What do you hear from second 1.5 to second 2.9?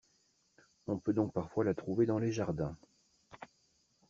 la trouver dans les jardins.